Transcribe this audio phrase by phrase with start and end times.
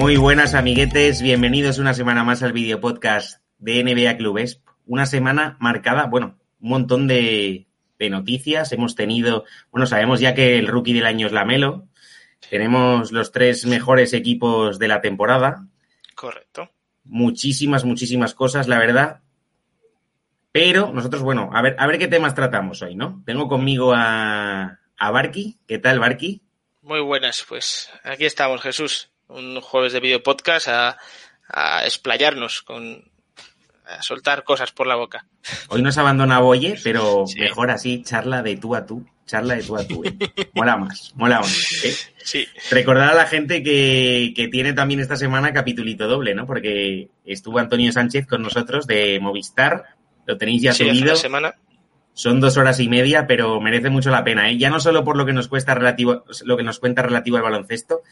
[0.00, 4.62] Muy buenas amiguetes, bienvenidos una semana más al video podcast de NBA Clubes.
[4.86, 7.66] Una semana marcada, bueno, un montón de,
[7.98, 8.72] de noticias.
[8.72, 11.86] Hemos tenido, bueno, sabemos ya que el rookie del año es Lamelo.
[12.48, 15.66] Tenemos los tres mejores equipos de la temporada.
[16.14, 16.70] Correcto.
[17.04, 19.20] Muchísimas, muchísimas cosas, la verdad.
[20.50, 23.22] Pero nosotros, bueno, a ver, a ver qué temas tratamos hoy, ¿no?
[23.26, 25.58] Tengo conmigo a, a Barky.
[25.68, 26.40] ¿Qué tal, Barky?
[26.80, 29.09] Muy buenas, pues aquí estamos, Jesús.
[29.30, 30.96] Un jueves de video podcast a,
[31.48, 33.04] a explayarnos, con,
[33.86, 35.26] a soltar cosas por la boca.
[35.68, 37.38] Hoy nos abandona Boye, pero sí.
[37.38, 39.06] mejor así, charla de tú a tú.
[39.26, 40.02] Charla de tú a tú.
[40.04, 40.16] ¿eh?
[40.54, 41.84] Mola más, mola más.
[41.84, 41.94] ¿eh?
[42.24, 42.48] Sí.
[42.72, 46.46] Recordar a la gente que, que tiene también esta semana capitulito doble, ¿no?
[46.46, 49.84] Porque estuvo Antonio Sánchez con nosotros de Movistar.
[50.26, 51.12] Lo tenéis ya Sí, hace subido.
[51.12, 51.54] una semana.
[52.14, 54.58] Son dos horas y media, pero merece mucho la pena, ¿eh?
[54.58, 57.42] Ya no solo por lo que nos cuesta relativo, lo que nos cuenta relativo al
[57.44, 58.02] baloncesto,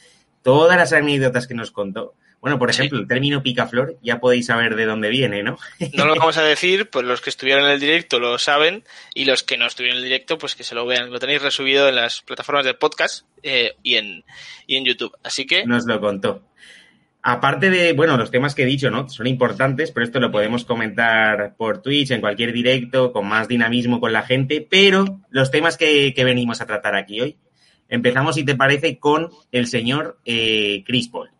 [0.43, 2.15] todas las anécdotas que nos contó.
[2.41, 3.03] Bueno, por ejemplo, Sí.
[3.03, 5.59] el término picaflor, ya podéis saber de dónde viene, ¿no?
[5.95, 9.25] No lo vamos a decir, pues los que estuvieron en el directo lo saben y
[9.25, 11.11] los que no estuvieron en el directo, pues que se lo vean.
[11.11, 14.25] Lo tenéis resubido en las plataformas de podcast eh, y, en,
[14.69, 15.13] y en YouTube.
[15.25, 16.43] Así que, Nos lo contó.
[17.23, 19.09] Aparte de, bueno, los temas que he dicho, ¿no?
[19.09, 24.01] Son importantes, pero esto lo podemos comentar por Twitch, en cualquier directo, con más dinamismo
[24.01, 27.37] con la gente, pero los temas que, que venimos a tratar aquí hoy,
[27.89, 31.31] empezamos, si te parece, con el señor eh, Chris Paul.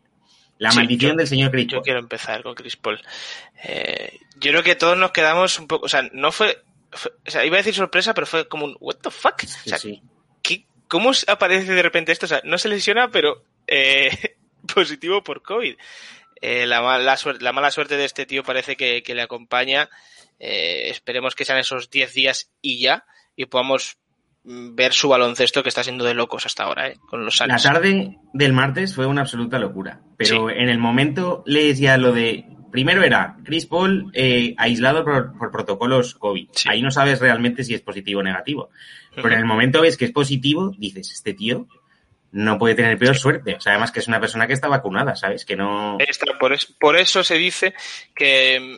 [0.59, 3.01] La Sí, maldición yo- del señor Chris Yo quiero empezar con Chris Paul.
[3.63, 6.59] Eh, yo creo que todos nos quedamos un poco, o sea, no fue,
[6.91, 9.45] fue- o sea, iba a decir sorpresa, pero fue como un what the fuck.
[9.45, 10.03] O sea, sí.
[10.43, 12.27] ¿qué- ¿cómo aparece de repente esto?
[12.27, 14.37] O sea, no se lesiona, pero eh,
[14.75, 15.77] positivo por COVID.
[16.41, 19.89] Eh, la, mala suerte, la mala suerte de este tío parece que, que le acompaña.
[20.39, 23.99] Eh, esperemos que sean esos 10 días y ya, y podamos
[24.45, 26.97] mm, ver su baloncesto que está siendo de locos hasta ahora, ¿eh?
[27.09, 31.79] con los La tarde del martes fue una absoluta locura, pero en el momento lees
[31.79, 32.45] ya lo de...
[32.71, 36.51] Primero era Chris Paul eh, aislado por, por protocolos COVID.
[36.53, 36.69] Sí.
[36.71, 38.69] Ahí no sabes realmente si es positivo o negativo.
[39.15, 41.67] Pero en el momento ves que es positivo, dices, este tío
[42.33, 43.55] no puede tener peor suerte.
[43.55, 45.45] O sea, además que es una persona que está vacunada, ¿sabes?
[45.45, 45.97] Que no...
[45.99, 47.75] Está, por, es- por eso se dice
[48.15, 48.77] que mm,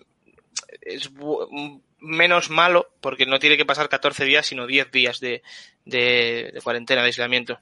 [0.83, 5.43] es mm, menos malo porque no tiene que pasar 14 días, sino 10 días de,
[5.84, 7.59] de- de cuarentena, de aislamiento.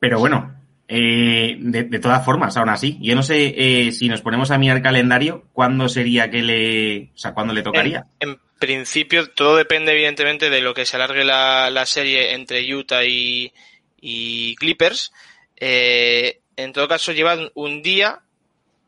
[0.00, 0.54] Pero bueno,
[0.86, 3.54] eh, de, de todas formas, aún así, yo no sé
[3.86, 7.10] eh, si nos ponemos a mirar calendario, ¿cuándo sería que le...
[7.14, 8.04] O sea, ¿cuándo le tocaría?
[8.20, 12.62] En, en principio, todo depende evidentemente de lo que se alargue la, la serie entre
[12.74, 13.52] Utah y,
[14.00, 15.12] y Clippers.
[15.56, 18.20] Eh, en todo caso, llevan un día.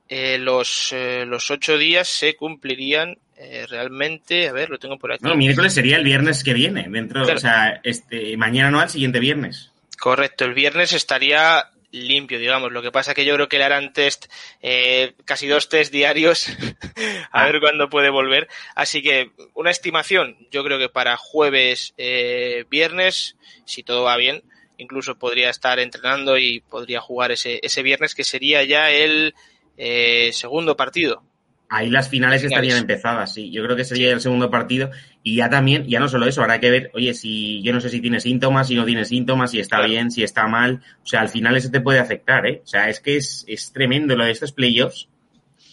[0.08, 4.48] eh, los, eh, los ocho días se cumplirían eh, realmente.
[4.48, 5.22] A ver, lo tengo por aquí.
[5.24, 7.36] No, miércoles sería el viernes que viene, dentro, Claro.
[7.38, 9.70] o sea, este, mañana no al siguiente viernes.
[9.98, 12.72] Correcto, el viernes estaría limpio, digamos.
[12.72, 14.26] Lo que pasa que yo creo que le harán test,
[14.62, 16.48] eh, casi dos test diarios,
[17.32, 17.46] a Ah.
[17.46, 18.48] ver cuándo puede volver.
[18.74, 24.42] Así que una estimación, yo creo que para jueves, eh, viernes, si todo va bien,
[24.78, 29.34] incluso podría estar entrenando y podría jugar ese, ese viernes, que sería ya el
[29.76, 31.22] eh, segundo partido.
[31.72, 33.50] Ahí las finales estarían empezadas, sí.
[33.52, 34.90] Yo creo que sería el segundo partido.
[35.22, 37.90] Y ya también, ya no solo eso, habrá que ver, oye, si yo no sé
[37.90, 39.88] si tiene síntomas, si no tiene síntomas, si está Claro.
[39.90, 40.82] bien, si está mal.
[41.04, 42.60] O sea, al final eso te puede afectar, ¿eh?
[42.64, 45.08] O sea, es que es, es tremendo lo de estos playoffs.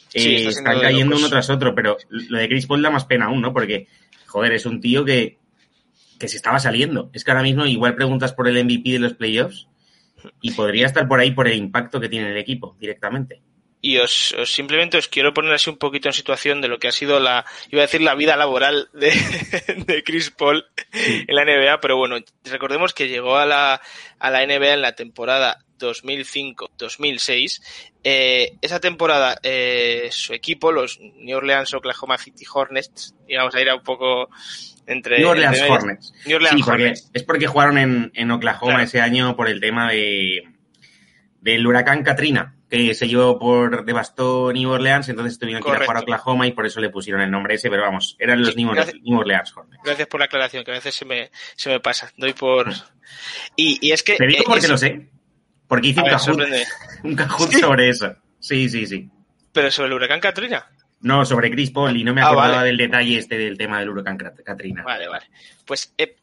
[0.09, 3.05] Sí, Eh, está están cayendo uno tras otro, pero lo de Chris Paul da más
[3.05, 3.51] pena aún, ¿no?
[3.51, 3.87] Porque,
[4.27, 5.39] joder, es un tío que,
[6.19, 7.09] que se estaba saliendo.
[7.11, 9.67] Es que ahora mismo igual preguntas por el MVP de los playoffs
[10.41, 13.41] y podría estar por ahí por el impacto que tiene el equipo directamente.
[13.81, 16.88] Y os, os simplemente os quiero poner así un poquito en situación de lo que
[16.88, 19.11] ha sido la, iba a decir la vida laboral de,
[19.85, 23.79] de Chris Paul en la NBA, pero bueno, recordemos que llegó a la,
[24.19, 27.61] a la NBA en la temporada 2005-2006.
[28.03, 33.75] Eh, esa temporada, eh, su equipo, los New Orleans Oklahoma City Hornets, digamos, ahí era
[33.75, 34.29] un poco
[34.85, 35.19] entre...
[35.19, 35.71] New Orleans entre.
[35.71, 36.13] Hornets.
[36.25, 37.09] New Orleans Sí, porque, Hornets.
[37.13, 38.83] es porque jugaron en, en Oklahoma Claro.
[38.85, 40.44] ese año por el tema de
[41.41, 45.77] del huracán Katrina, que se llevó por devastó New Orleans, entonces tuvieron que ir a
[45.79, 46.11] jugar a Correcto.
[46.13, 48.73] Oklahoma y por eso le pusieron el nombre ese, pero vamos, eran los Sí, New,
[48.73, 48.97] gracias.
[49.03, 49.81] New Orleans Hornets.
[49.83, 52.11] Gracias por la aclaración, que a veces se me, se me pasa.
[52.17, 52.71] Doy por...
[53.55, 54.15] Y, y es que...
[54.15, 55.09] Te digo eh, porque es- lo sé,
[55.67, 56.63] porque hice A un sorprende.
[57.03, 57.59] un Kahoot ¿Sí?
[57.59, 58.15] sobre eso.
[58.39, 59.09] Sí, sí, sí.
[59.53, 60.65] Pero sobre el huracán Katrina.
[60.99, 62.67] No, sobre Chris Paul, y no me Ah, acordaba vale.
[62.67, 64.83] del detalle este del tema del huracán Kat- Katrina.
[64.83, 65.25] Vale, vale.
[65.65, 66.17] Pues eh,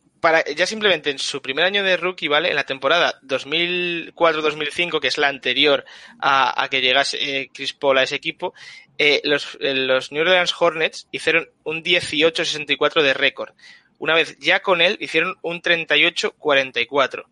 [0.56, 2.50] ya simplemente en su primer año de rookie, ¿vale?
[2.50, 5.84] En la temporada 2004-2005, que es la anterior
[6.20, 8.54] a, a que llegase eh, Chris Paul a ese equipo,
[8.96, 13.54] eh, los, eh, los New Orleans Hornets hicieron un 18-64 de récord.
[13.98, 17.24] Una vez ya con él, hicieron un 38-44.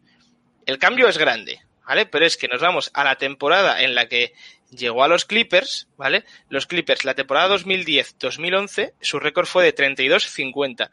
[0.66, 2.06] El cambio es grande, ¿vale?
[2.06, 4.32] Pero es que nos vamos a la temporada en la que
[4.70, 6.24] llegó a los Clippers, ¿vale?
[6.48, 10.90] Los Clippers, la temporada 2010-2011, su récord fue de 32-50.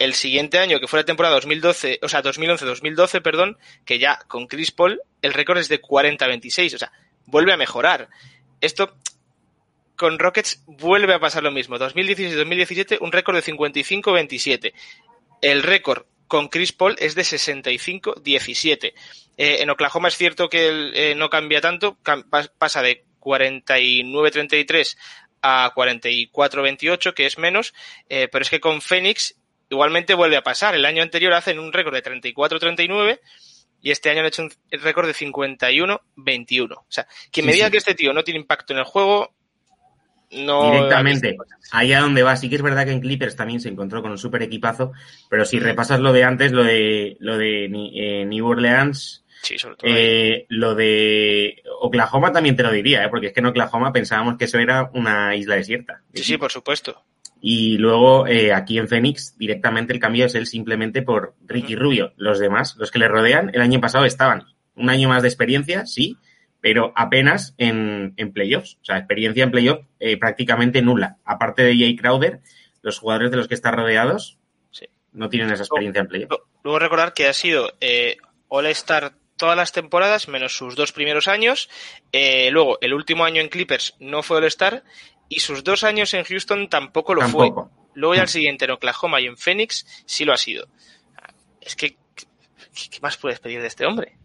[0.00, 4.46] El siguiente año, que fue la temporada 2012, o sea, 2011-2012, perdón, que ya con
[4.46, 6.90] Chris Paul, el récord es de 40-26, o sea,
[7.26, 8.08] vuelve a mejorar.
[8.62, 8.96] Esto
[9.96, 11.76] con Rockets vuelve a pasar lo mismo.
[11.76, 14.72] 2016-2017, un récord de 55-27.
[15.42, 18.94] El récord con Chris Paul es de 65-17.
[19.36, 21.98] Eh, en Oklahoma es cierto que eh, no cambia tanto,
[22.56, 24.96] pasa de 49-33
[25.42, 27.74] a 44-28, que es menos,
[28.08, 29.36] eh, pero es que con Phoenix
[29.70, 30.74] igualmente vuelve a pasar.
[30.74, 33.20] El año anterior hacen un récord de 34-39
[33.80, 36.72] y este año han hecho un récord de 51-21.
[36.72, 39.34] O sea, quien me diga que este tío no tiene impacto en el juego,
[40.32, 41.36] no directamente
[41.72, 42.36] allá donde va.
[42.36, 44.92] Sí que es verdad que en Clippers también se encontró con un super equipazo,
[45.28, 49.24] pero si repasas lo de antes, lo de lo de eh, New Orleans,
[49.82, 53.08] eh, lo de Oklahoma también te lo diría, ¿eh?
[53.08, 56.02] porque es que en Oklahoma pensábamos que eso era una isla desierta.
[56.14, 57.02] Sí, sí, por supuesto.
[57.40, 62.12] Y luego eh, aquí en Phoenix directamente el cambio es él simplemente por Ricky Rubio.
[62.16, 64.44] Los demás, los que le rodean, el año pasado estaban
[64.74, 66.16] un año más de experiencia, sí,
[66.60, 68.78] pero apenas en, en playoffs.
[68.82, 71.16] O sea, experiencia en playoffs eh, prácticamente nula.
[71.24, 72.40] Aparte de Jay Crowder,
[72.82, 74.38] los jugadores de los que están rodeados
[75.12, 76.36] no tienen esa experiencia en playoffs.
[76.62, 78.16] Luego recordar que ha sido eh,
[78.48, 81.68] All-Star todas las temporadas, menos sus dos primeros años.
[82.12, 84.84] Eh, luego, el último año en Clippers no fue All-Star
[85.30, 87.50] y sus dos años en Houston tampoco lo fue.
[87.94, 90.68] Luego ya el siguiente en Oklahoma y en Phoenix sí lo ha sido.
[91.60, 94.18] Es que, ¿qué más puedes pedir de este hombre?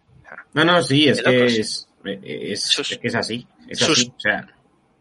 [0.54, 3.48] No, no, sí, es que es, es, es así.
[3.70, 4.14] Es sus, así.
[4.16, 4.48] O sea.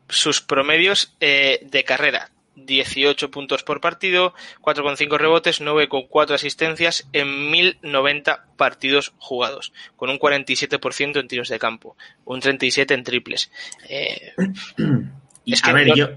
[0.08, 2.30] sus promedios eh, de carrera.
[2.56, 11.18] 18 puntos por partido, 4,5 rebotes, 9,4 asistencias en 1090 partidos jugados, con un 47%
[11.18, 13.50] en tiros de campo, un 37 en triples.
[13.88, 14.34] Eh,
[15.62, 16.08] a ver, yo,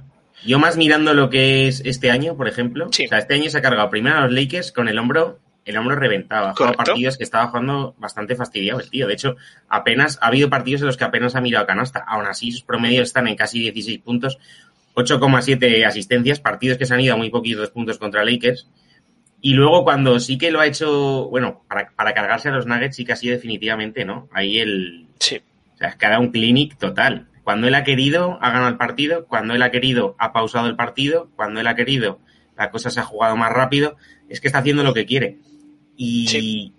[0.46, 3.58] yo más mirando lo que es este año, por ejemplo, o sea, este año se
[3.58, 6.48] ha cargado primero a los Lakers con el hombro el hombro reventado.
[6.48, 9.06] Ha jugado partidos que estaba jugando bastante fastidiado el tío.
[9.06, 9.36] De hecho,
[9.68, 12.04] apenas ha habido partidos en los que apenas ha mirado canasta.
[12.08, 14.40] Aún así, sus promedios están en casi 16 puntos,
[14.96, 18.68] 8,7 asistencias, partidos que se han ido a muy poquitos puntos contra Lakers.
[19.42, 22.96] Y luego cuando sí que lo ha hecho, bueno, para, para cargarse a los Nuggets
[22.96, 24.30] sí que ha sido definitivamente, ¿no?
[24.32, 25.06] Ahí el...
[25.20, 25.42] Sí.
[25.76, 27.28] O sea, es que ha dado un clinic total.
[27.48, 29.26] Cuando él ha querido, ha ganado el partido.
[29.26, 31.32] Cuando él ha querido, ha pausado el partido.
[31.38, 32.20] Cuando él ha querido,
[32.58, 33.96] la cosa se ha jugado más rápido.
[34.28, 35.38] Es que está haciendo lo que quiere.
[35.96, 36.74] Y,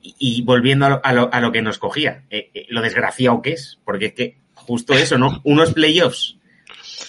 [0.00, 3.78] y volviendo a lo, a, lo, que nos cogía, eh, eh, lo desgraciado que es,
[3.84, 5.40] porque es que justo eso, ¿no?
[5.44, 6.38] Unos playoffs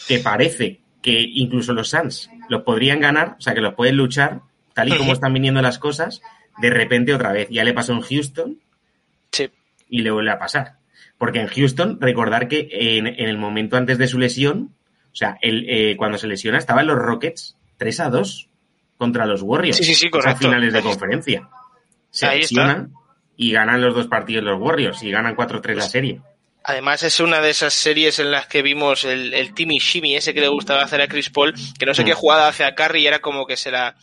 [0.05, 4.41] que parece que incluso los Suns los podrían ganar, o sea, que los pueden luchar,
[4.73, 6.21] tal y como están viniendo las cosas,
[6.57, 7.47] de repente otra vez.
[7.49, 8.59] Ya le pasó en Houston
[9.31, 9.49] sí.
[9.87, 10.79] y le vuelve a pasar.
[11.17, 14.75] Porque en Houston, recordar que en, en el momento antes de su lesión,
[15.11, 18.49] o sea, él, eh, cuando se lesiona, estaban los Rockets 3 a 2
[18.97, 19.77] contra los Warriors.
[19.77, 20.39] Sí, sí, sí, correcto.
[20.39, 21.49] finales de conferencia.
[22.11, 22.93] Se lesionan
[23.35, 26.21] y ganan los dos partidos los Warriors y ganan 4-3 la serie.
[26.63, 30.33] Además es una de esas series en las que vimos el, el Timmy Shimmy, ese
[30.33, 32.17] que le gustaba hacer a Chris Paul, que no sé qué mm.
[32.17, 33.95] jugada hace a Curry y era como que se la,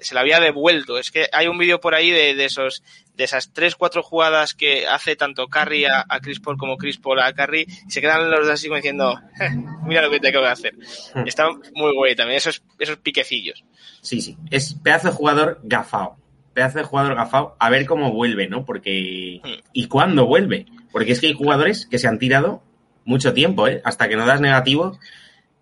[0.00, 0.98] se la había devuelto.
[0.98, 2.82] Es que hay un vídeo por ahí de, de esos
[3.16, 6.98] de esas tres, cuatro jugadas que hace tanto Curry a, a, Chris Paul como Chris
[6.98, 9.18] Paul a Curry, se quedan los dos así como diciendo,
[9.86, 10.74] mira lo que tengo que hacer.
[11.14, 11.26] Mm.
[11.26, 13.64] Está muy guay también, esos, esos piquecillos.
[14.02, 16.18] Sí, sí, es pedazo de jugador gafao.
[16.52, 18.64] Pedazo de jugador gafao, a ver cómo vuelve, ¿no?
[18.64, 19.40] Porque.
[19.44, 19.60] Hmm.
[19.74, 20.64] ¿Y cuándo vuelve?
[20.90, 22.62] Porque es que hay jugadores que se han tirado
[23.04, 23.82] mucho tiempo, ¿eh?
[23.84, 24.98] Hasta que no das negativo.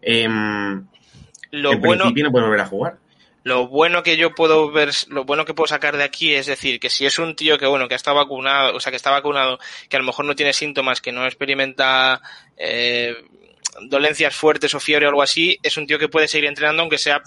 [0.02, 0.28] Eh,
[1.50, 2.02] lo en bueno.
[2.04, 2.98] principio no puedes volver a jugar.
[3.44, 6.80] Lo bueno que yo puedo ver, lo bueno que puedo sacar de aquí es decir,
[6.80, 9.58] que si es un tío que bueno, que está vacunado, o sea, que está vacunado,
[9.88, 12.20] que a lo mejor no tiene síntomas, que no experimenta
[12.56, 13.14] eh,
[13.82, 16.98] dolencias fuertes o fiebre o algo así, es un tío que puede seguir entrenando aunque
[16.98, 17.22] sea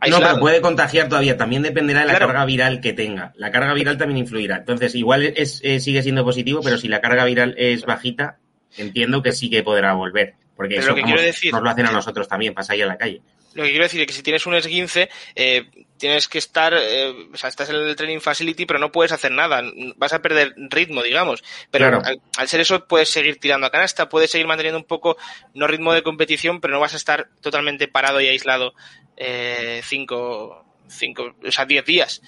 [0.00, 0.22] Aislado.
[0.22, 1.36] No, pero puede contagiar todavía.
[1.36, 2.28] También dependerá de la claro.
[2.28, 3.32] carga viral que tenga.
[3.36, 4.58] La carga viral también influirá.
[4.58, 8.38] Entonces, igual es, sigue siendo positivo, pero si la carga viral es bajita,
[8.76, 10.34] entiendo que sí que podrá volver.
[10.56, 12.82] Porque pero eso lo que quiero decir, nos lo hacen a nosotros también, pasa ahí
[12.82, 13.22] a la calle.
[13.58, 15.64] Lo que quiero decir es que si tienes un esguince, eh,
[15.98, 19.32] tienes que estar, eh, o sea, estás en el training facility, pero no puedes hacer
[19.32, 19.64] nada.
[19.96, 21.42] Vas a perder ritmo, digamos.
[21.72, 22.02] Pero Claro.
[22.06, 25.16] al, al ser eso, puedes seguir tirando a canasta, puedes seguir manteniendo un poco,
[25.54, 28.74] no ritmo de competición, pero no vas a estar totalmente parado y aislado
[29.16, 32.22] eh, cinco, cinco, o sea, diez días.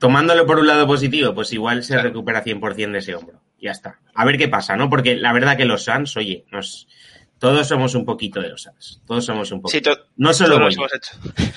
[0.00, 3.40] Tomándolo por un lado positivo, pues igual se recupera 100% de ese hombro.
[3.60, 4.00] Ya está.
[4.12, 4.90] A ver qué pasa, ¿no?
[4.90, 6.88] Porque la verdad que los Suns, oye, nos,
[7.42, 9.02] todos somos un poquito de los Suns.
[9.04, 9.76] Todos somos un poquito.
[9.76, 11.10] Sí, to- no solo todos hemos hecho.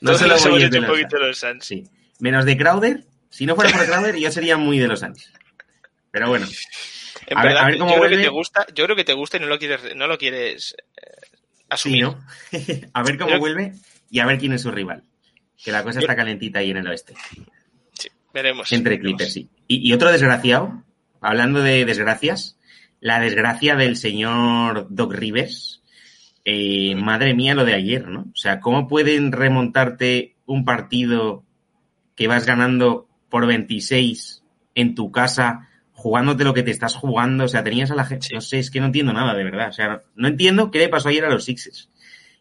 [0.00, 1.62] No todos solo los hemos hecho un poquito de los Suns.
[1.62, 1.84] Sí.
[2.20, 3.04] Menos de Crowder.
[3.28, 5.30] Si no fuera por Crowder, yo sería muy de los Suns.
[6.10, 6.46] Pero bueno.
[7.26, 9.58] En verdad, yo creo que te gusta, yo creo que te gusta y no lo
[9.58, 11.36] quieres, no lo quieres eh,
[11.68, 12.04] asumir.
[12.04, 12.18] ¿no?
[12.94, 13.74] a ver cómo vuelve
[14.10, 15.02] y a ver quién es su rival.
[15.62, 17.12] Que la cosa está calentita ahí en el oeste.
[17.92, 18.72] Sí, veremos.
[18.72, 19.50] Entre Clippers, sí.
[19.68, 20.82] Y, otro desgraciado,
[21.20, 22.55] hablando de desgracias,
[23.06, 25.80] la desgracia del señor Doc Rivers.
[26.44, 28.22] Eh, madre mía, lo de ayer, ¿no?
[28.22, 31.44] O sea, ¿cómo pueden remontarte un partido
[32.16, 34.42] que vas ganando por 26
[34.74, 37.44] en tu casa, jugándote lo que te estás jugando?
[37.44, 38.26] O sea, tenías a la gente.
[38.34, 39.68] No sé, es que no entiendo nada, de verdad.
[39.68, 41.88] O sea, no, entiendo qué le pasó ayer a los Sixers.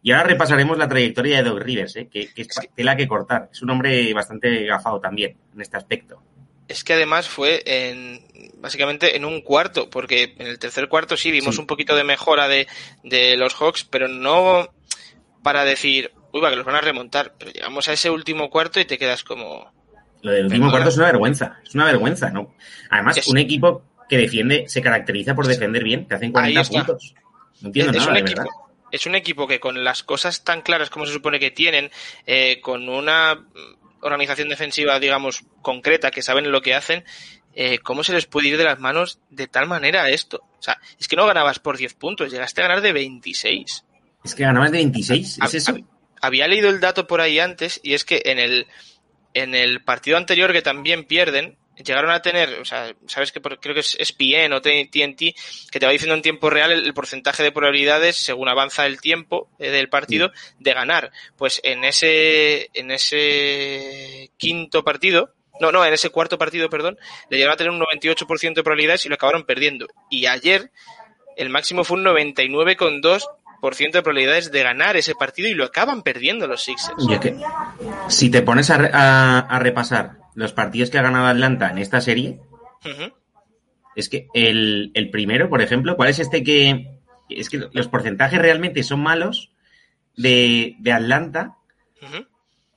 [0.02, 2.08] Y ahora repasaremos la trayectoria de Doc Rivers, ¿eh?
[2.12, 3.50] que, que es tela que cortar.
[3.52, 6.24] Es un hombre bastante gafado también en este aspecto
[6.68, 8.26] es que además fue en
[8.58, 12.48] básicamente en un cuarto, porque en el tercer cuarto sí vimos un poquito de mejora
[12.48, 12.68] de,
[13.04, 14.70] de, los Hawks, pero no
[15.44, 18.80] para decir, uy, va, que los van a remontar, pero llegamos a ese último cuarto
[18.80, 19.72] y te quedas como...
[20.24, 22.56] Lo del último cuarto es una vergüenza, es una vergüenza, ¿no?
[22.90, 27.14] Además, un equipo que defiende, se caracteriza por defender bien, que hacen 40 puntos.
[27.62, 28.46] No entiendo nada, de verdad.
[28.92, 31.92] Es un equipo que con las cosas tan claras como se supone que tienen,
[32.26, 33.46] eh, con una
[34.06, 37.04] organización defensiva, digamos, concreta, que saben lo que hacen,
[37.56, 40.44] eh, ¿cómo se les puede ir de las manos de tal manera esto?
[40.60, 43.84] O sea, es que no ganabas por 10 puntos, llegaste a ganar de 26.
[44.24, 45.76] Es que ganabas de 26, ¿es eso?
[46.22, 48.68] Había leído el dato por ahí antes y es que en el,
[49.34, 53.74] en el partido anterior que también pierden, llegaron a tener, o sea, sabes que creo
[53.74, 55.36] que es SPN o TNT,
[55.72, 59.50] que te va diciendo en tiempo real el, porcentaje de probabilidades según avanza el tiempo
[59.60, 61.12] eh, del partido de ganar.
[61.38, 66.98] Pues en ese, en ese quinto partido, no, no, en ese cuarto partido, perdón,
[67.30, 69.88] le llegaron a tener un 98% de probabilidades y lo acabaron perdiendo.
[70.10, 70.72] Y ayer
[71.38, 76.48] el máximo fue un 99,2% de probabilidades de ganar ese partido y lo acaban perdiendo
[76.48, 76.96] los Sixers.
[77.22, 77.36] que,
[78.10, 82.40] si te pones a, a repasar los partidos que ha ganado Atlanta en esta serie,
[83.96, 86.92] es que el, primero, por ejemplo, ¿cuál es este que...
[87.28, 89.52] Es que los porcentajes realmente son malos
[90.16, 91.56] de, Atlanta.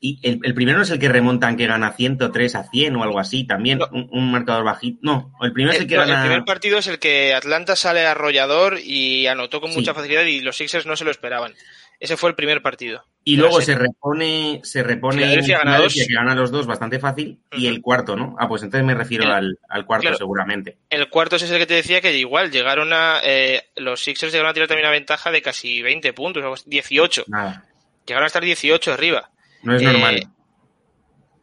[0.00, 3.18] Y el, primero no es el que remontan que gana 103 a 100 o algo
[3.18, 5.00] así, también un, marcador bajito.
[5.02, 6.22] No, el primero es el que gana.
[6.22, 10.40] El primer partido es el que Atlanta sale arrollador y anotó con mucha facilidad y
[10.40, 11.54] los Sixers no se lo esperaban.
[12.00, 13.04] Ese fue el primer partido.
[13.28, 17.66] Y luego se repone, se repone Filadelfia gana, que gana los dos bastante fácil, y
[17.66, 18.34] el cuarto, ¿no?
[18.38, 20.78] Ah, pues entonces me refiero al, cuarto, seguramente.
[20.88, 23.20] El cuarto es ese que te decía que igual llegaron a.
[23.22, 27.24] Eh, los Sixers llegaron a tirar también una ventaja de casi 20 puntos, 18.
[27.26, 27.66] Nada.
[28.06, 29.30] Llegaron a estar 18 arriba.
[29.62, 30.16] No es normal.
[30.16, 30.26] Eh,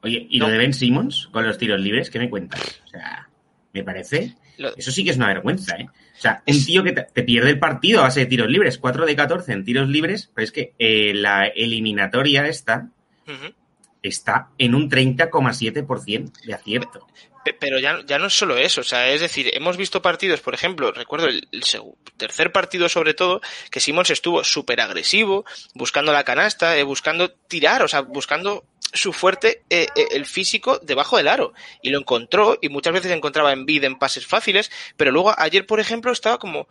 [0.02, 2.10] Oye, ¿y lo de Ben Simmons con los tiros libres?
[2.10, 2.82] ¿Qué me cuentas?
[2.84, 3.30] O sea,
[3.74, 4.34] me parece.
[4.78, 5.88] Eso sí que es una vergüenza, ¿eh?
[6.18, 9.06] O sea, un tío que te, pierde el partido a base de tiros libres, 4
[9.06, 12.90] de 14 en tiros libres, pero es que eh, la eliminatoria esta
[14.02, 17.08] está en un 30,7% de acierto.
[17.60, 20.56] Pero ya, ya no es solo eso, o sea, es decir, hemos visto partidos, por
[20.56, 21.48] ejemplo, recuerdo el,
[22.18, 25.46] tercer partido sobre todo, que Simons estuvo súper agresivo,
[25.76, 30.80] buscando la canasta, eh, buscando tirar, o sea, buscando su fuerte eh, eh, el físico
[30.80, 34.72] debajo del aro y lo encontró y muchas veces encontraba en vida en pases fáciles,
[34.98, 36.68] pero luego ayer, por ejemplo, estaba como,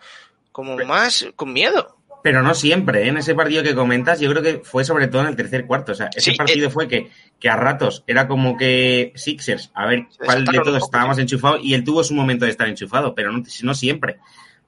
[0.52, 1.97] como más con miedo.
[2.23, 3.09] Pero no siempre, ¿eh?
[3.09, 5.93] en ese partido que comentas, yo creo que fue sobre todo en el tercer cuarto.
[5.93, 10.07] O sea, ese partido fue que, que a ratos era como que Sixers, a ver
[10.19, 13.43] cuál de todos estábamos enchufados, y él tuvo su momento de estar enchufado, pero no,
[13.62, 14.16] no siempre.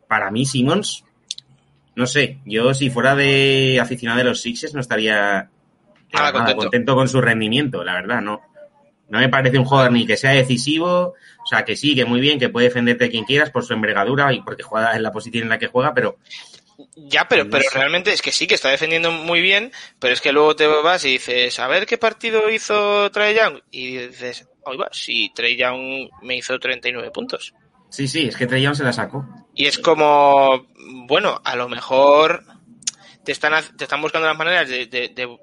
[0.06, 1.04] Para mí, Simmons,
[1.94, 5.48] no sé, yo si fuera de aficionado de los Sixers no estaría
[6.56, 6.94] contento.
[6.94, 8.42] con su rendimiento, la verdad, no.
[9.08, 12.20] No me parece un jugador ni que sea decisivo, o sea, que sí, que muy
[12.20, 15.44] bien, que puede defenderte quien quieras por su envergadura y porque juega en la posición
[15.44, 16.18] en la que juega, pero
[16.94, 20.32] ya, pero, pero realmente es que sí, que está defendiendo muy bien, pero es que
[20.32, 23.60] luego te vas y dices, a ver qué partido hizo Trey Young.
[23.70, 27.54] Y dices, oiga, si Trey Young me hizo 39 puntos.
[27.88, 29.26] Sí, sí, es que Trey Young se la sacó.
[29.54, 30.66] Y es como,
[31.06, 32.44] bueno, a lo mejor
[33.24, 35.38] te están, te están buscando las maneras de, de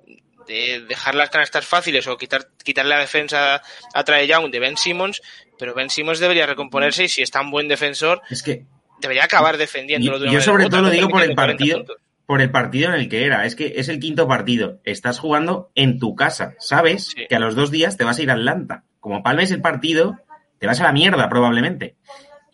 [0.47, 3.62] dejar las canastas fáciles o quitar, quitarle la defensa
[3.93, 5.21] a Trae Young de Ben Simmons,
[5.57, 8.65] pero Ben Simmons debería recomponerse y si es tan buen defensor, es que
[9.01, 11.85] debería acabar defendiéndolo de Yo sobre todo lo digo por el partido,
[12.25, 13.45] por el partido en el que era.
[13.45, 14.79] Es que es el quinto partido.
[14.83, 16.55] Estás jugando en tu casa.
[16.59, 18.83] Sabes que a los dos días te vas a ir a Atlanta.
[19.00, 20.19] Como palmes el partido,
[20.59, 21.95] te vas a la mierda probablemente.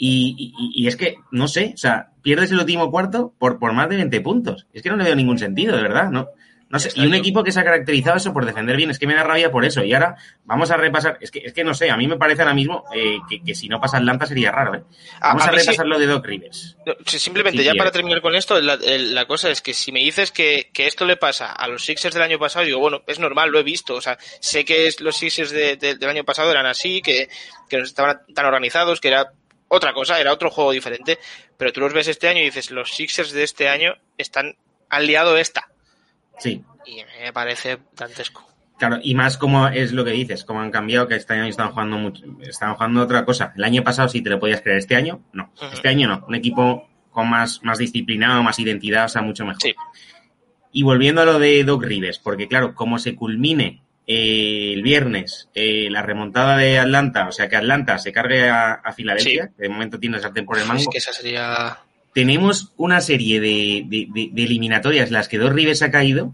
[0.02, 3.90] Y, y, es que, no sé, o sea, pierdes el último cuarto por, por más
[3.90, 4.66] de 20 puntos.
[4.72, 6.10] Es que no le veo ningún sentido, de verdad.
[6.10, 6.30] No,
[6.70, 9.08] no sé, y un equipo que se ha caracterizado eso por defender bien, es que
[9.08, 9.84] me da rabia por eso.
[9.84, 12.44] Y ahora vamos a repasar, es que, es que no sé, a mí me parece
[12.44, 14.84] ahora mismo eh, que, si no pasa Atlanta sería raro, ¿eh?
[15.20, 16.78] Vamos a, repasar lo de Doc Rivers.
[17.08, 21.06] simplemente, ya para terminar con esto, la, cosa es que si me dices que, esto
[21.06, 23.96] le pasa a los Sixers del año pasado, digo, bueno, es normal, lo he visto,
[23.96, 27.30] o sea, sé que los Sixers del año pasado eran así, que,
[27.68, 29.32] que no estaban tan organizados, que era
[29.70, 31.18] otra cosa, era otro juego diferente,
[31.58, 34.56] pero tú los ves este año y dices, los Sixers de este año están
[34.90, 35.69] han liado esta.
[36.40, 36.64] Sí.
[36.86, 38.46] Y me parece dantesco.
[38.78, 41.72] Claro, y más como es lo que dices, como han cambiado, que este año están
[41.72, 43.54] jugando mucho, están jugando otra cosa.
[43.58, 45.52] El año pasado sí te lo podías creer, este año no.
[45.74, 46.26] Este año no.
[46.28, 49.62] Un equipo con más, más disciplinado, más identidad, o sea, mucho mejor.
[49.62, 49.76] Sí.
[50.72, 55.50] Y volviendo a lo de Doc Rivers, porque claro, como se culmine eh, el viernes
[55.54, 59.54] eh, la remontada de Atlanta, o sea que Atlanta se cargue a, a Filadelfia, Sí.
[59.58, 61.80] que de momento tiene el sartén por el mango, Es que esa sería...
[62.20, 66.34] tenemos una serie de, de- de- de eliminatorias las que Doc Rivers ha caído,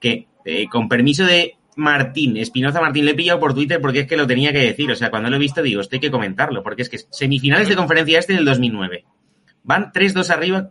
[0.00, 4.06] que eh, con permiso de Martín, Espinoza Martín, le he pillado por Twitter porque es
[4.06, 6.10] que lo tenía que decir, o sea, cuando lo he visto digo, esto hay que
[6.10, 9.04] comentarlo, porque es que semifinales de conferencia este del 2009,
[9.62, 10.70] van 3-2 arriba,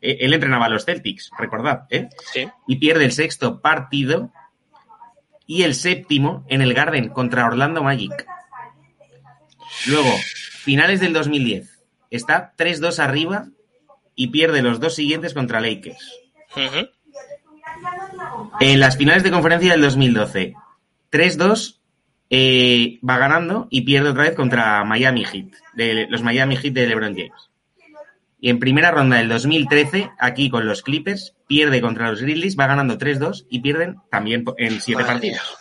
[0.00, 2.08] eh, él entrenaba a los Celtics, recordad, ¿eh?
[2.32, 2.46] Sí.
[2.66, 4.32] y pierde el sexto partido
[5.46, 8.26] y el séptimo en el Garden contra Orlando Magic.
[9.88, 10.10] Luego,
[10.62, 11.80] finales del 2010,
[12.10, 13.48] está 3-2 arriba
[14.20, 16.20] y pierde los dos siguientes contra Lakers.
[18.60, 20.52] En las finales de conferencia del 2012,
[21.10, 21.78] 3-2
[22.28, 26.86] eh, va ganando y pierde otra vez contra Miami Heat, de los Miami Heat de
[26.86, 27.50] LeBron James.
[28.38, 32.66] Y en primera ronda del 2013, aquí con los Clippers, pierde contra los Grizzlies, va
[32.66, 35.56] ganando 3-2 y pierden también en siete partidos.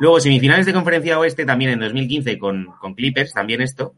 [0.00, 3.94] Luego, semifinales de conferencia oeste, también en 2015 con, con Clippers, también esto,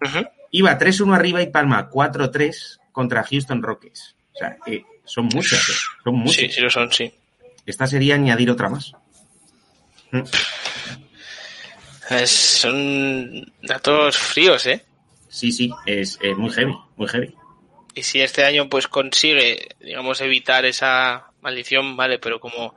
[0.51, 4.17] iba 3-1 arriba y palma 4-3 contra Houston Rockets.
[4.35, 5.73] O sea, eh, son muchas, eh,
[6.03, 6.35] son muchas.
[6.37, 7.13] Sí, sí lo son, sí.
[7.67, 8.93] Esta sería añadir otra más.
[10.13, 10.23] Mm.
[12.11, 14.83] Es- son datos fríos, ¿eh?
[15.29, 17.35] Sí, sí, es, es muy heavy, muy heavy.
[17.95, 22.75] Y si este año pues consigue, digamos, evitar esa maldición, vale, pero como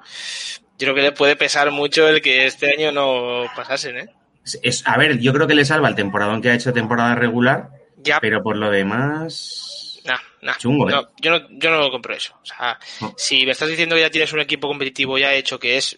[0.77, 4.09] yo creo que le puede pesar mucho el que este año no pasasen, ¿eh?
[4.45, 7.15] Es, es- a ver, yo creo que le salva el temporadón que ha hecho temporada
[7.15, 9.75] regular, Ya, pero por lo demás...
[10.05, 10.57] nah, nah.
[10.57, 10.93] Chungo, ¿eh?
[10.93, 12.35] No, yo no, yo no compro eso.
[12.41, 13.13] O sea, No.
[13.17, 15.97] si me estás diciendo que ya tienes un equipo competitivo ya hecho que es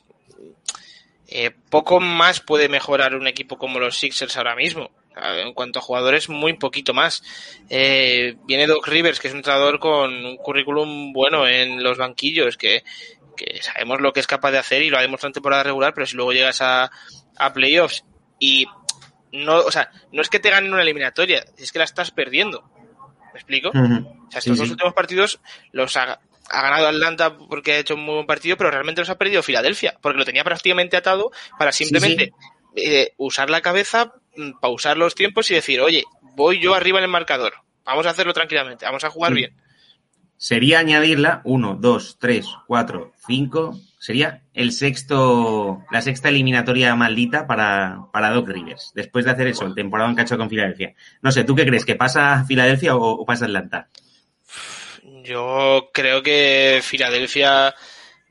[1.28, 4.92] eh, poco más puede mejorar un equipo como los Sixers ahora mismo.
[5.16, 7.22] En cuanto a jugadores, muy poquito más.
[7.70, 12.56] Eh, viene Doc Rivers, que es un entrenador con un currículum bueno en los banquillos,
[12.56, 12.84] que,
[13.36, 15.94] que sabemos lo que es capaz de hacer y lo ha demostrado en temporada regular,
[15.94, 16.90] pero si luego llegas a,
[17.38, 18.06] a playoffs
[18.40, 18.66] y
[19.34, 22.71] no, o sea, no es que te ganen una eliminatoria, es que la estás perdiendo.
[23.34, 23.70] ¿Me explico?
[23.70, 24.62] O sea, estos sí.
[24.62, 25.40] dos últimos partidos
[25.72, 29.10] los ha, ha ganado Atlanta porque ha hecho un muy buen partido, pero realmente los
[29.10, 32.34] ha perdido Filadelfia, porque lo tenía prácticamente atado para simplemente
[32.76, 36.04] eh, usar la cabeza, mm, pausar los tiempos y decir, oye,
[36.36, 39.56] voy yo arriba en el marcador, vamos a hacerlo tranquilamente, vamos a jugar bien.
[40.38, 43.80] Sería añadirla 1, 2, 3, 4, 5.
[44.02, 49.68] Sería el sexto, la sexta eliminatoria maldita para, para Doc Rivers, después de hacer eso,
[49.68, 50.96] el temporada ha hecho con Filadelfia.
[51.22, 51.86] No sé, ¿tú qué crees?
[51.86, 53.90] ¿Que pasa Filadelfia o, o pasa Atlanta?
[55.24, 57.76] Yo creo que Filadelfia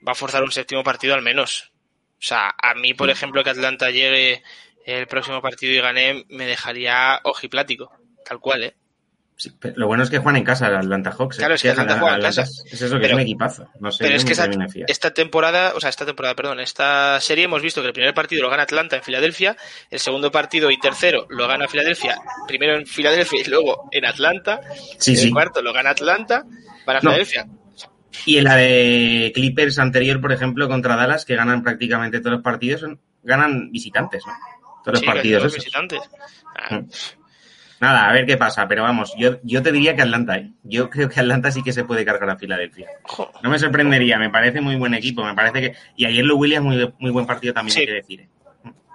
[0.07, 1.71] va a forzar un séptimo partido al menos.
[2.19, 4.43] O sea, a mí, por ejemplo, que Atlanta llegue
[4.85, 7.93] el próximo partido y gane, me dejaría ojiplático,
[8.25, 8.75] tal cual, ¿eh?
[9.41, 11.37] Sí, lo bueno es que juegan en casa el Atlanta Hawks.
[11.37, 11.39] ¿eh?
[11.39, 12.43] Claro, es que Atlanta juega en casa.
[12.43, 13.69] Es eso, que Pero- es un equipazo.
[13.81, 14.51] No sé, Pero es que esa-
[14.87, 18.43] esta temporada, o sea, esta temporada, perdón, esta serie hemos visto que el primer partido
[18.43, 19.57] lo gana Atlanta en Filadelfia,
[19.91, 24.61] el segundo partido y tercero lo gana Filadelfia, primero en Filadelfia y luego en Atlanta,
[24.99, 25.31] Sí, el sí.
[25.31, 26.45] cuarto lo gana Atlanta
[26.85, 27.11] para No.
[27.13, 27.47] Filadelfia.
[28.27, 32.43] Y en la de Clippers anterior, por ejemplo, contra Dallas, que ganan prácticamente todos los
[32.43, 34.35] partidos, son- ganan visitantes, ¿no?
[34.85, 35.41] Todos los partidos.
[35.41, 35.65] todos esos.
[35.65, 36.01] visitantes.
[36.57, 36.89] Ah, Mm.
[37.81, 40.51] Nada, a ver qué pasa, pero vamos, yo, yo te diría que Atlanta, ¿eh?
[40.63, 42.89] Yo creo que Atlanta sí que se puede cargar a Filadelfia.
[43.43, 45.77] No me sorprendería, me parece muy buen equipo, me parece que...
[45.97, 47.81] Y ayer lo Williams, muy, muy buen partido también, Sí.
[47.81, 48.21] hay que decir.
[48.21, 48.29] ¿eh?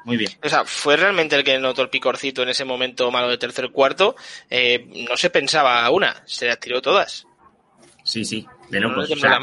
[0.04, 0.30] Muy bien.
[0.44, 3.72] O sea, fue realmente el que notó el picorcito en ese momento malo de tercer
[3.72, 4.16] cuarto.
[4.52, 7.26] Eh, no se pensaba una, se las tiró todas.
[8.04, 9.10] Sí, sí, de locos.
[9.10, 9.40] O sea,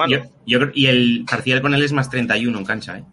[0.47, 3.05] yo- y el parcial con él es más 31 en cancha, ¿eh?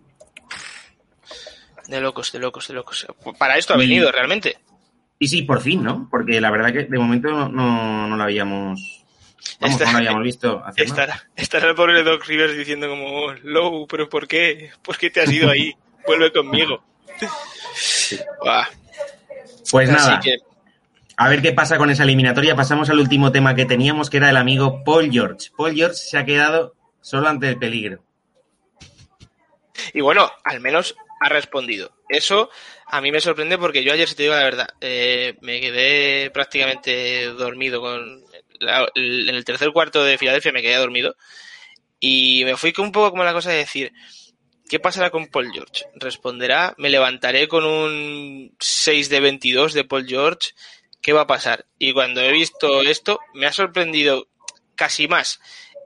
[1.88, 3.08] De locos, de locos, de locos.
[3.40, 4.58] Para esto ha Y- venido realmente.
[5.20, 6.08] Y sí, por fin, ¿no?
[6.10, 9.04] Porque la verdad que de momento no, no, no lo habíamos...
[9.60, 10.64] Vamos, Esta- no lo habíamos visto.
[10.78, 14.72] Estará, estará el pobre Doc Rivers diciendo como, Low, pero ¿por qué?
[14.82, 15.76] ¿Por qué te has ido ahí?
[16.08, 16.82] Vuelve conmigo.
[19.72, 20.38] Pues Así nada, que,
[21.18, 22.56] a ver qué pasa con esa eliminatoria.
[22.56, 25.50] Pasamos al último tema que teníamos, que era el amigo Paul George.
[25.56, 28.04] Paul George se ha quedado solo ante el peligro.
[29.94, 31.92] y bueno, al menos ha respondido.
[32.08, 32.50] Eso
[32.90, 36.32] a mí me sorprende porque yo ayer, si te digo la verdad, eh, me quedé
[36.32, 38.24] prácticamente dormido con
[38.62, 41.16] en el tercer cuarto de Filadelfia me quedé dormido
[42.02, 43.94] y me fui un poco como la cosa de decir,
[44.70, 45.86] ¿qué pasará con Paul George?
[45.96, 46.76] ¿Responderá?
[46.78, 50.52] ¿Me levantaré con un 6 de 22 de Paul George?
[51.02, 51.66] ¿qué va a pasar?
[51.78, 54.28] Y cuando he visto esto, me ha sorprendido
[54.76, 55.40] casi más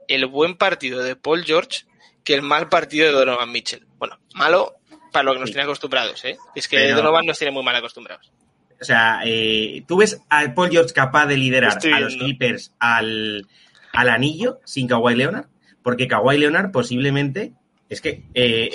[0.08, 1.84] el buen partido de Paul George
[2.22, 3.86] que el mal partido de Donovan Mitchell.
[3.98, 4.76] Bueno, malo
[5.14, 6.36] para lo que nos tiene acostumbrados, ¿eh?
[6.56, 8.32] Es que Donovan nos tiene muy mal acostumbrados.
[8.80, 13.46] O sea, eh, tú ves a Paul George capaz de liderar a los Clippers al,
[13.92, 15.46] al anillo sin Kawhi Leonard,
[15.84, 17.52] porque Kawhi Leonard posiblemente
[17.88, 18.70] es que eh,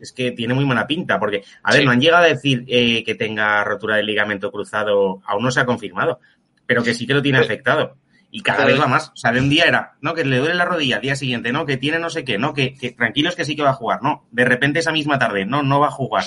[0.00, 3.02] es, que tiene muy mala pinta, porque, a ver, no han llegado a decir eh,
[3.02, 6.20] que tenga rotura del ligamento cruzado, aún no se ha confirmado,
[6.64, 7.96] pero que sí que lo tiene afectado.
[8.34, 9.10] Y cada vez va más.
[9.10, 11.66] O sea, de un día era, no, que le duele la rodilla, día siguiente, no,
[11.66, 14.02] que tiene no sé qué, no, que, que tranquilos que sí que va a jugar,
[14.02, 16.24] no, de repente esa misma tarde, no, no va a jugar.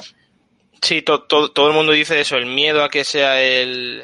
[0.83, 4.03] Sí, todo el mundo dice eso, el miedo a que sea el,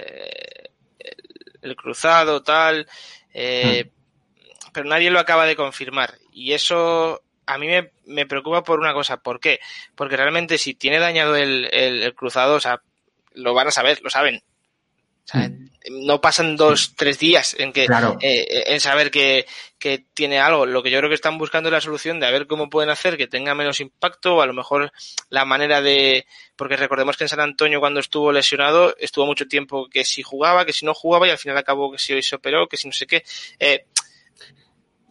[1.61, 2.87] el, cruzado, tal,
[3.35, 4.69] eh, hmm.
[4.73, 6.15] pero nadie lo acaba de confirmar.
[6.33, 7.67] Y eso a mí
[8.05, 9.17] me, preocupa por una cosa.
[9.17, 9.59] ¿Por qué?
[9.93, 12.81] Porque realmente si tiene dañado el, el, cruzado, o sea,
[13.33, 14.41] lo van a saber, lo saben.
[15.33, 15.69] Hmm.
[16.03, 17.85] no pasan dos, tres días en que
[18.21, 19.45] eh, en saber que,
[19.79, 20.65] que, tiene algo.
[20.65, 22.89] Lo que yo creo que están buscando es la solución de a ver cómo pueden
[22.89, 24.91] hacer que tenga menos impacto, o a lo mejor
[25.29, 26.25] la manera de.
[26.55, 30.65] Porque recordemos que en San Antonio, cuando estuvo lesionado, estuvo mucho tiempo que si jugaba,
[30.65, 32.87] que si no jugaba, y al final acabó que si hoy se operó, que si
[32.87, 33.23] no sé qué.
[33.59, 33.85] Eh,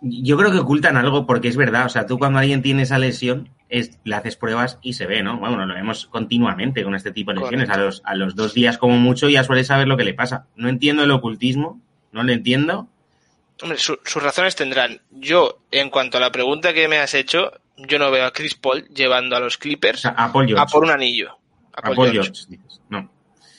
[0.02, 1.86] yo creo que ocultan algo porque es verdad.
[1.86, 5.22] O sea, tú cuando alguien tiene esa lesión, es, le haces pruebas y se ve,
[5.22, 5.38] ¿no?
[5.38, 7.70] Bueno, lo vemos continuamente con este tipo de lesiones.
[7.70, 10.46] A los, a los dos días, como mucho, ya suele saber lo que le pasa.
[10.56, 11.80] No entiendo el ocultismo,
[12.12, 12.88] no lo entiendo.
[13.62, 15.00] Hombre, sus razones tendrán.
[15.10, 18.54] Yo, en cuanto a la pregunta que me has hecho, yo no veo a Chris
[18.54, 21.38] Paul llevando a los Clippers a, por un anillo.
[21.72, 22.32] A, Paul, George.
[22.88, 23.10] No.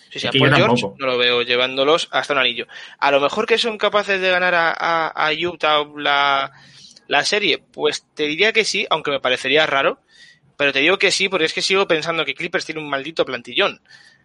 [0.09, 2.67] Sí, sí, a Paul George no lo veo llevándolos hasta un anillo.
[2.99, 6.51] A lo mejor que son capaces de ganar a, a, Utah la,
[7.11, 9.99] la serie, pues te diría que sí, aunque me parecería raro.
[10.55, 13.25] Pero te digo que sí, porque es que sigo pensando que Clippers tiene un maldito
[13.25, 13.81] plantillón.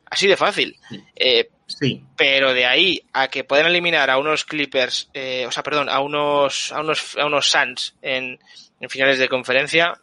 [0.08, 0.76] Así de fácil.
[1.16, 2.04] Eh, sí.
[2.16, 5.98] Pero de ahí a que puedan eliminar a unos Clippers, eh, o sea, perdón, a
[5.98, 8.38] unos, a unos, a unos Suns en,
[8.78, 10.00] en finales de conferencia,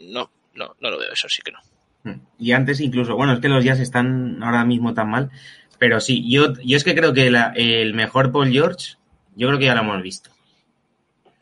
[0.00, 1.60] no, no, no lo veo, eso sí que no.
[2.02, 2.20] Mm.
[2.40, 5.30] Y antes incluso, bueno, es que los Jazz están ahora mismo tan mal,
[5.78, 8.96] pero sí, yo, yo es que creo que el mejor Paul George,
[9.36, 10.30] yo creo que ya lo hemos visto.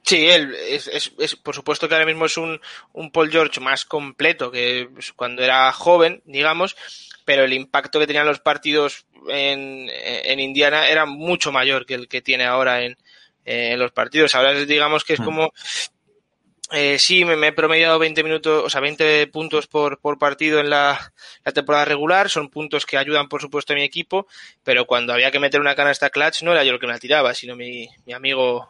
[0.07, 0.89] Sí, él es,
[1.19, 2.61] es, por supuesto que ahora mismo es un,
[2.93, 6.77] un Paul George más completo que cuando era joven, digamos,
[7.25, 12.07] pero el impacto que tenían los partidos en, en Indiana era mucho mayor que el
[12.07, 12.97] que tiene ahora en,
[13.45, 14.37] en los partidos.
[14.37, 15.25] Ahora digamos que es mm.
[15.25, 15.53] como
[16.73, 20.69] eh, sí, me, he promediado 20 minutos, o sea, 20 puntos por, por partido en
[20.69, 21.13] la,
[21.45, 22.29] la, temporada regular.
[22.29, 24.27] Son puntos que ayudan, por supuesto, a mi equipo,
[24.65, 26.99] pero cuando había que meter una canasta clutch no era yo el que me la
[26.99, 28.69] tiraba, sino mi, mi amigo,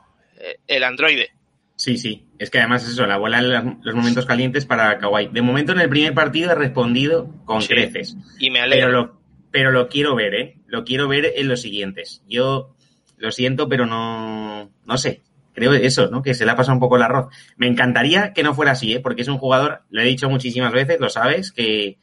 [0.67, 1.31] el androide.
[1.77, 2.27] Sí, sí.
[2.39, 5.29] Es que además es eso, la bola en los momentos calientes para Kawhi.
[5.29, 8.17] De momento en el primer partido he respondido con creces.
[8.39, 8.87] Y me alegro.
[8.87, 9.21] Pero lo,
[9.51, 10.57] pero lo quiero ver, ¿eh?
[10.67, 12.23] Lo quiero ver en los siguientes.
[12.29, 12.75] Yo
[13.19, 15.23] lo siento, pero no, no sé
[15.57, 16.23] creo eso, ¿no?
[16.23, 17.29] Que se le ha pasado un poco el arroz.
[17.57, 19.01] Me encantaría que no fuera así, ¿eh?
[19.01, 21.97] Porque es un jugador, lo he dicho muchísimas veces, lo sabes, que,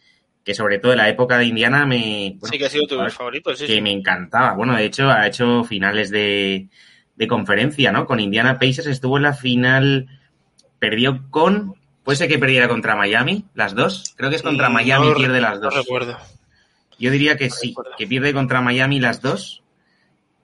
[0.43, 2.39] que sobre todo en la época de Indiana me...
[2.41, 3.67] sí, que ha sido tu favorito, sí.
[3.67, 4.55] Que me encantaba.
[4.55, 6.67] Bueno, de hecho, ha hecho finales de,
[7.23, 8.05] de conferencia, ¿no?
[8.05, 10.07] Con Indiana Pacers estuvo en la final,
[10.79, 11.75] perdió con...
[12.03, 14.13] Puede ser que perdiera contra Miami, las dos.
[14.17, 15.73] Creo que es contra Miami pierde las dos.
[15.73, 16.17] No recuerdo.
[16.99, 19.63] Yo diría que sí, que pierde contra Miami las dos.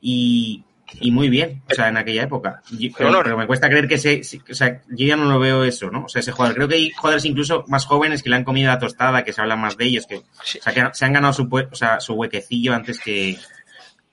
[0.01, 0.63] Y,
[0.99, 2.61] y muy bien, o sea, en aquella época.
[2.97, 6.05] pero, me cuesta creer que se, o sea, yo ya no lo veo eso, ¿no?
[6.05, 8.69] O sea, ese jugador, creo que hay jugadores incluso más jóvenes que le han comido
[8.69, 11.33] la tostada, que se habla más de ellos, que, o sea, que se han ganado
[11.33, 13.37] su, o sea, su huequecillo antes que...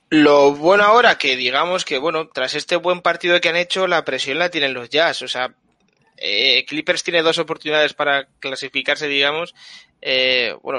[0.09, 4.05] Lo bueno ahora que digamos que, bueno, tras este buen partido que han hecho, la
[4.05, 5.55] presión la tienen los Jazz, o sea,
[6.17, 9.55] eh, Clippers tiene dos oportunidades para clasificarse, digamos,
[10.01, 10.79] eh, bueno,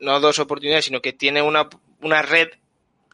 [0.00, 1.68] no dos oportunidades, sino que tiene una,
[2.00, 2.48] una red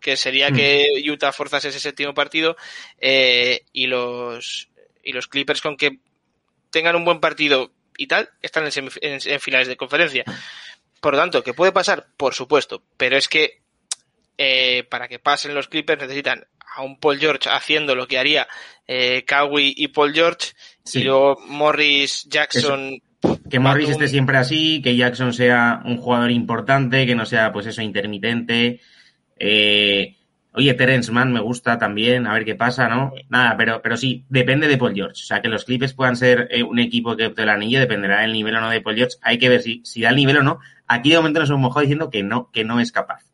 [0.01, 0.55] que sería mm.
[0.55, 2.57] que Utah forzase ese séptimo partido
[2.99, 4.69] eh, y los
[5.03, 5.99] y los Clippers con que
[6.71, 10.25] tengan un buen partido y tal están en, finales de conferencia.
[11.01, 12.07] Por lo tanto, ¿qué puede pasar?
[12.17, 13.61] Por supuesto, pero es que
[14.43, 18.49] eh, para que pasen los Clippers necesitan a un Paul George haciendo lo que haría
[18.89, 19.23] eh,
[19.55, 20.53] y Paul George
[20.95, 23.03] y luego Morris Jackson.
[23.51, 27.67] Que Morris esté siempre así, que Jackson sea un jugador importante, que no sea pues
[27.67, 28.81] eso intermitente.
[29.39, 30.17] Eh,
[30.55, 33.13] oye, Terence Mann me gusta también, a ver qué pasa, ¿no?
[33.29, 35.21] Nada, pero, pero sí, depende de Paul George.
[35.23, 38.23] O sea, que los Clippers puedan ser eh, un equipo que opte el anillo, dependerá
[38.23, 39.19] del nivel o no de Paul George.
[39.21, 40.61] Hay que ver si, si da el nivel o no.
[40.87, 43.30] Aquí de momento nos hemos mojado diciendo que no, que no es capaz.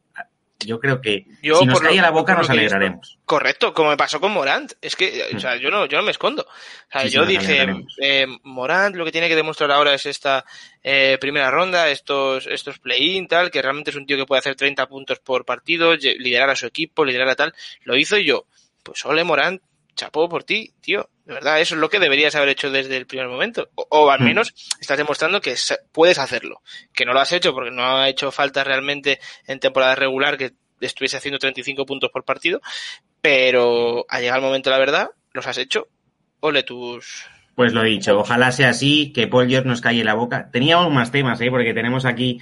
[0.60, 3.18] Yo creo que si nos cae la boca nos alegraremos.
[3.24, 4.72] Correcto, como me pasó con Morant.
[4.80, 5.58] Es que, o sea, mm.
[5.58, 6.42] yo no, yo no me escondo.
[6.42, 7.66] O sea, yo dije,
[8.00, 10.44] eh, Morant lo que tiene que demostrar ahora es esta
[10.82, 14.54] eh, primera ronda, estos, estos play-in, tal, que realmente es un tío que puede hacer
[14.54, 17.54] 30 puntos por partido, liderar a su equipo, liderar a tal.
[17.84, 18.46] Lo hizo yo.
[18.82, 19.60] Pues ole Morant,
[19.96, 21.10] chapó por ti, tío.
[21.24, 23.70] De verdad, eso es lo que deberías haber hecho desde el primer momento.
[23.74, 24.24] O, al mm.
[24.24, 25.56] menos estás demostrando que
[25.90, 26.62] puedes hacerlo.
[26.92, 30.52] Que no lo has hecho porque no ha hecho falta realmente en temporada regular que
[30.80, 32.60] estuviese haciendo 35 puntos por partido.
[33.20, 35.88] Pero ha llegado el momento, la verdad, los has hecho.
[36.40, 37.24] Ole tus.
[37.56, 40.50] Pues lo he dicho, ojalá sea así, que Paul George nos calle la boca.
[40.52, 41.50] Teníamos más temas, ¿eh?
[41.50, 42.38] porque tenemos aquí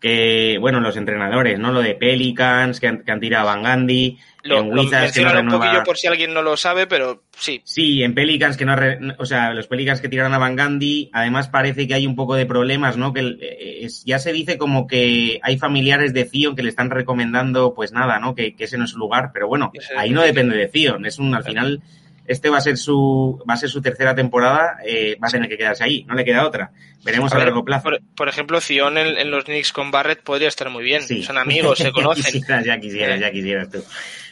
[0.00, 1.72] que, bueno, los entrenadores, ¿no?
[1.72, 5.22] Lo de Pelicans, que han, que han tirado a Van Gandhi, lo, en Wizards que
[5.22, 5.56] no renueva...
[5.56, 7.62] un poquillo por si alguien no lo sabe, pero sí.
[7.64, 8.76] Sí, en Pelicans que no,
[9.18, 12.34] o sea, los Pelicans que tiraron a Van Gandhi, además parece que hay un poco
[12.34, 13.12] de problemas, ¿no?
[13.12, 17.74] Que eh, ya se dice como que hay familiares de Zion que le están recomendando,
[17.74, 18.34] pues nada, ¿no?
[18.34, 21.18] Que, que ese no es su lugar, pero bueno, ahí no depende de Zion, es
[21.18, 21.82] un, al final
[22.28, 25.48] este va a ser su va a ser su tercera temporada, eh, va a tener
[25.48, 26.72] que quedarse ahí, no le queda otra.
[27.04, 27.90] Veremos a, largo plazo.
[28.16, 31.02] Por, ejemplo, Zion en, los Knicks con Barrett podría estar muy bien.
[31.22, 32.42] Son amigos, se conocen.
[32.64, 33.82] ya quisieras, ya quisieras tú.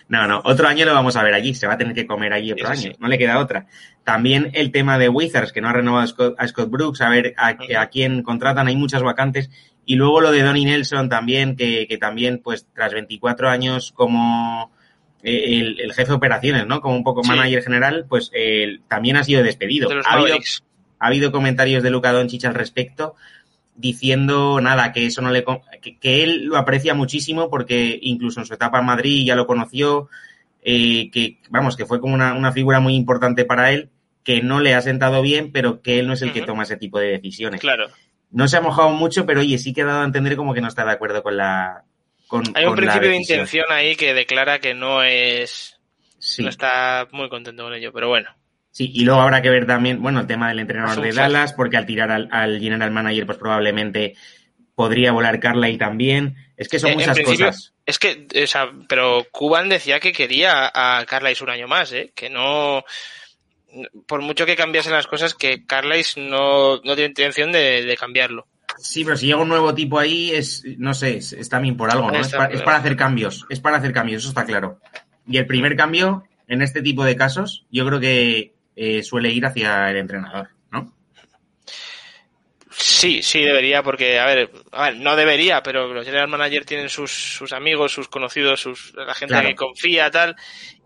[0.09, 2.33] No, no, otro año lo vamos a ver allí, se va a tener que comer
[2.33, 3.67] allí otro año, no le queda otra.
[4.05, 7.57] También el tema de Wizards, que no ha renovado a Scott, Brooks, a ver a,
[7.79, 9.51] a, quién contratan, hay muchas vacantes.
[9.87, 14.73] Y luego lo de Donnie Nelson también, que, que también, pues, tras 24 años como
[15.25, 16.81] el, jefe de operaciones, ¿no?
[16.81, 18.31] Como un poco manager general, pues
[18.89, 19.89] también ha sido despedido.
[19.91, 23.15] ha, habido, comentarios de Luca Doncic al respecto
[23.77, 25.45] diciendo nada, que eso no le
[26.01, 30.09] que, él lo aprecia muchísimo porque incluso en su etapa en Madrid ya lo conoció,
[30.63, 33.91] eh, que vamos, que fue como una, figura muy importante para él,
[34.23, 36.77] que no le ha sentado bien, pero que él no es el que toma ese
[36.77, 37.61] tipo de decisiones.
[37.61, 37.89] Claro.
[38.31, 40.61] No se ha mojado mucho, pero oye, sí que ha dado a entender como que
[40.61, 41.85] no está de acuerdo con la,
[42.55, 45.79] hay un principio de intención ahí que declara que no es.
[46.39, 48.31] No está muy contento con ello, pero bueno.
[48.71, 51.77] Sí, y luego habrá que ver también, bueno, el tema del entrenador de Dallas, porque
[51.77, 54.17] al tirar al, general manager, pues probablemente
[54.75, 56.37] podría volar Carla y también.
[56.57, 57.75] Es que son eh, muchas cosas.
[57.87, 62.13] Es que, o sea, pero Cuban decía que quería a Carlisle un año más, ¿eh?
[62.15, 62.85] Que no.
[64.07, 68.49] Por mucho que cambiasen las cosas, que Carlisle no, no tiene intención de cambiarlo.
[68.79, 72.11] Sí, pero si llega un nuevo tipo ahí, es, no sé, es, también por algo,
[72.11, 72.19] ¿no?
[72.19, 74.81] Es para, hacer cambios, es para hacer cambios, eso está claro.
[75.27, 79.47] Y el primer cambio, en este tipo de casos, yo creo que eh, suele ir
[79.47, 80.93] hacia el entrenador, ¿no?
[82.71, 86.89] Sí, sí, debería, porque, a ver, a ver no debería, pero los general managers tienen
[86.89, 90.37] sus, sus amigos, sus conocidos, sus, la gente que confía, tal,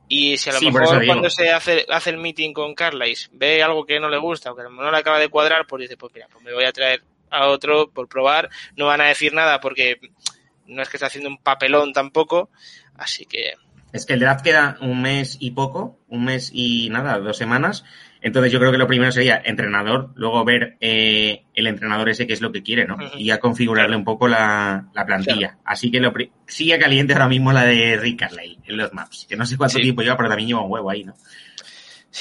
[0.08, 3.84] y si a lo mejor cuando se hace, hace el meeting con Carlisle ve algo
[3.84, 6.28] que no le gusta o que no le acaba de cuadrar, pues dice, pues mira,
[6.32, 8.48] pues me voy a traer a otro por probar.
[8.76, 9.98] No van a decir nada porque
[10.66, 12.50] no es que esté haciendo un papelón tampoco.
[12.94, 13.54] Así que.
[13.92, 17.84] Es que el draft queda un mes y poco, un mes y nada, dos semanas.
[18.20, 22.32] Entonces yo creo que lo primero sería entrenador, luego ver eh, el entrenador ese qué
[22.32, 22.98] es lo que quiere, ¿no?
[23.16, 25.58] Y ya configurarle un poco la, plantilla.
[25.64, 26.12] Así que lo
[26.46, 29.26] sigue caliente ahora mismo la de Rick Carley en los maps.
[29.28, 31.14] Que no sé cuánto tiempo lleva, pero también lleva un huevo ahí, ¿no?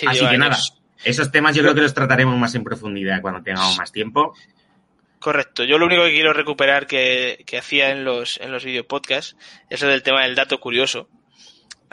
[0.06, 0.58] Así que nada,
[1.04, 4.36] esos temas yo creo que los trataremos más en profundidad cuando tengamos más tiempo.
[5.20, 5.64] Correcto.
[5.64, 9.36] Yo lo único que quiero recuperar que, hacía en los, en los videopodcasts
[9.70, 11.10] es el del tema del dato curioso.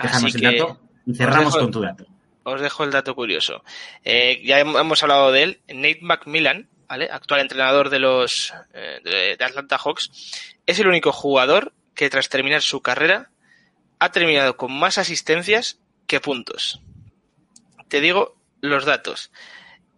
[0.00, 2.06] Dejamos el dato y cerramos con tu dato.
[2.42, 3.64] Os dejo el dato curioso.
[4.04, 5.60] Eh, ya hemos hablado de él.
[5.68, 7.08] Nate McMillan, ¿vale?
[7.10, 10.10] actual entrenador de los eh, de Atlanta Hawks,
[10.66, 13.30] es el único jugador que tras terminar su carrera
[13.98, 16.80] ha terminado con más asistencias que puntos.
[17.88, 19.30] Te digo los datos.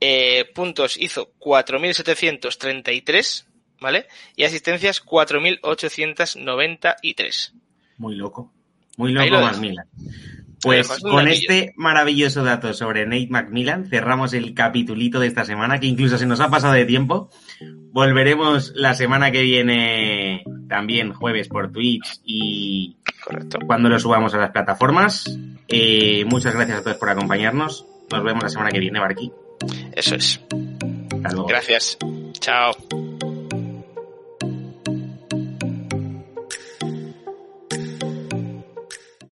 [0.00, 3.44] Eh, puntos hizo 4.733,
[3.80, 4.06] ¿vale?
[4.36, 7.52] Y asistencias 4.893.
[7.98, 8.52] Muy loco.
[8.96, 9.86] Muy loco Macmillan.
[10.62, 15.86] Pues con este maravilloso dato sobre Nate Macmillan cerramos el capitulito de esta semana, que
[15.86, 17.30] incluso se nos ha pasado de tiempo.
[17.92, 22.96] Volveremos la semana que viene también jueves por Twitch y
[23.66, 25.38] cuando lo subamos a las plataformas.
[25.68, 27.86] Eh, muchas gracias a todos por acompañarnos.
[28.10, 29.30] Nos vemos la semana que viene, Barqui.
[29.92, 30.40] Eso es.
[31.48, 31.96] Gracias.
[32.40, 32.76] Chao.